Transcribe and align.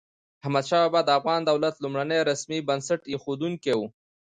احمد 0.43 0.65
شاه 0.69 0.83
بابا 0.85 1.01
د 1.03 1.09
افغان 1.19 1.41
دولت 1.49 1.75
لومړنی 1.83 2.19
رسمي 2.29 2.59
بنسټ 2.67 3.01
اېښودونکی 3.13 3.73
و. 3.77 3.81